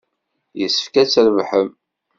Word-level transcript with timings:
Yessefk 0.59 0.95
ad 1.01 1.07
trebḥem. 1.09 1.69